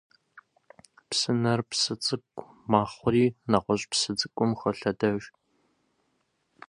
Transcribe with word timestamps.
Psıner 1.09 1.59
psı 1.69 1.93
ts'ık'u 2.03 2.43
mexhuri 2.71 3.25
neğueş' 3.51 3.87
psı 3.91 4.11
ts'ık'um 4.17 4.51
xolhedejj. 4.59 5.25